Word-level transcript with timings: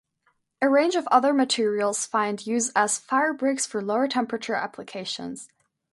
A 0.63 0.67
range 0.67 0.95
of 0.95 1.05
other 1.09 1.31
materials 1.31 2.07
find 2.07 2.47
use 2.47 2.71
as 2.75 2.99
firebricks 2.99 3.67
for 3.67 3.83
lower 3.83 4.07
temperature 4.07 4.55
applications. 4.55 5.47